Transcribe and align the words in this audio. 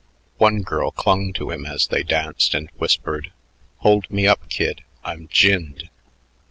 One 0.39 0.63
girl 0.63 0.89
clung 0.89 1.31
to 1.33 1.51
him 1.51 1.63
as 1.67 1.85
they 1.85 2.01
danced 2.01 2.55
and 2.55 2.71
whispered, 2.79 3.31
"Hold 3.81 4.09
me 4.09 4.27
up, 4.27 4.49
kid; 4.49 4.81
I'm 5.05 5.27
ginned." 5.27 5.91